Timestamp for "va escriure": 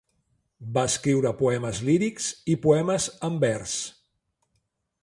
0.77-1.33